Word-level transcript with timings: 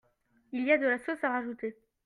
Il 0.51 0.63
y 0.63 0.71
a 0.71 0.79
de 0.79 0.87
la 0.87 0.97
sauce 0.97 1.23
à 1.23 1.29
rajouter. 1.29 1.77